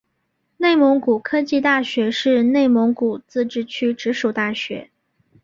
[0.57, 4.89] 内蒙古科技大学是内蒙古自治区直属大学。